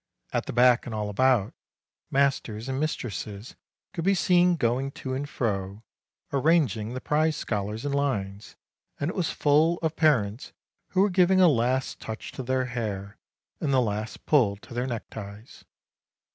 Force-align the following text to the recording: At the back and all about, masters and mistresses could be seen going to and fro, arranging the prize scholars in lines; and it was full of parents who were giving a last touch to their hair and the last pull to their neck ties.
At 0.33 0.47
the 0.47 0.51
back 0.53 0.87
and 0.87 0.95
all 0.95 1.09
about, 1.09 1.53
masters 2.09 2.67
and 2.67 2.79
mistresses 2.79 3.55
could 3.93 4.03
be 4.03 4.15
seen 4.15 4.55
going 4.55 4.89
to 4.93 5.13
and 5.13 5.29
fro, 5.29 5.83
arranging 6.33 6.95
the 6.95 6.99
prize 6.99 7.35
scholars 7.35 7.85
in 7.85 7.91
lines; 7.91 8.55
and 8.99 9.11
it 9.11 9.15
was 9.15 9.29
full 9.29 9.77
of 9.83 9.95
parents 9.95 10.53
who 10.93 11.01
were 11.01 11.11
giving 11.11 11.39
a 11.39 11.47
last 11.47 11.99
touch 11.99 12.31
to 12.31 12.41
their 12.41 12.65
hair 12.65 13.19
and 13.59 13.71
the 13.71 13.79
last 13.79 14.25
pull 14.25 14.55
to 14.57 14.73
their 14.73 14.87
neck 14.87 15.07
ties. 15.11 15.65